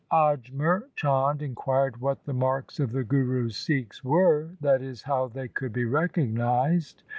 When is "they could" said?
5.27-5.73